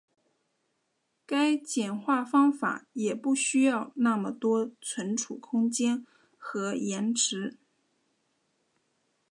[1.27, 6.03] 该简化方法也不需要那么多存储空间
[6.39, 7.59] 和延迟。